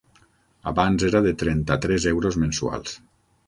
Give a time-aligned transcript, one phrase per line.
[0.71, 3.01] Abans era de trenta-tres euros mensuals.